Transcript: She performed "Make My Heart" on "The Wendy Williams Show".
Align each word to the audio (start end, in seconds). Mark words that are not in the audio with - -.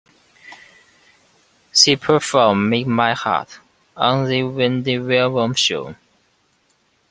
She 1.71 1.95
performed 1.95 2.67
"Make 2.71 2.87
My 2.87 3.13
Heart" 3.13 3.59
on 3.95 4.27
"The 4.27 4.41
Wendy 4.41 4.97
Williams 4.97 5.59
Show". 5.59 5.93